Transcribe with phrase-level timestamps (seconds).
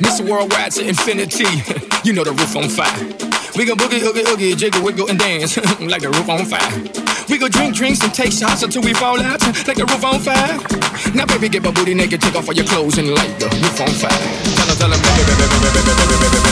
[0.00, 0.28] Mr.
[0.28, 1.44] Worldwide to infinity.
[2.04, 3.04] you know the roof on fire.
[3.56, 6.72] We go boogie, oogie, oogie, jiggle, wiggle, and dance like the roof on fire.
[7.28, 10.18] We go drink drinks and take shots until we fall out like the roof on
[10.20, 10.56] fire.
[11.14, 13.80] Now, baby, get my booty naked, take off all your clothes and light the roof
[13.80, 14.10] on fire.
[14.56, 16.49] Tell her, tell her, baby, baby.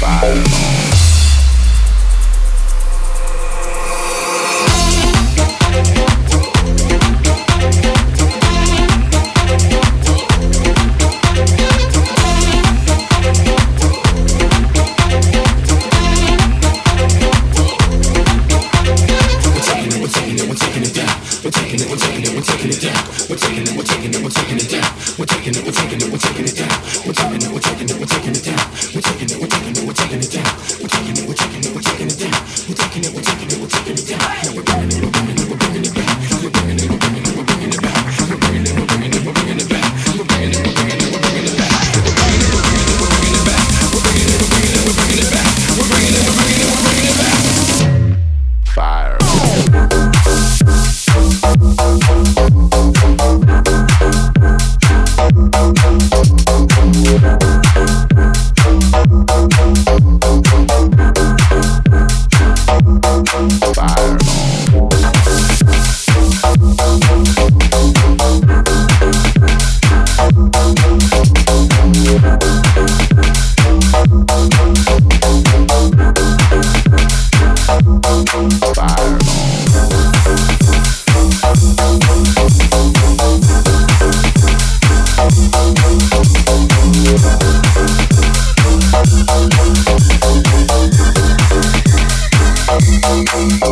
[0.00, 0.87] Bye.
[25.48, 26.68] We're taking it, we're taking it, we're taking it down.
[27.06, 28.60] We're taking it, we're taking it, we're taking it down.
[28.92, 30.52] We're taking it, we're taking it, we're taking it down.
[30.76, 32.36] We're taking it, we're taking it, we're taking it down.
[32.68, 33.27] We're taking it, we're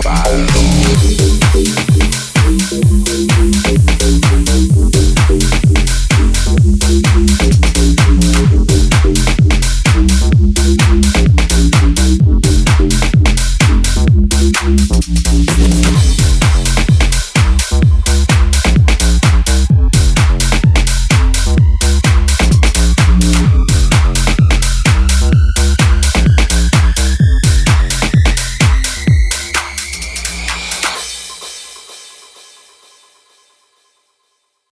[0.03, 1.86] Bye.